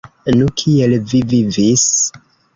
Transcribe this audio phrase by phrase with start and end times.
[0.37, 1.87] Nu, kiel vi vivis?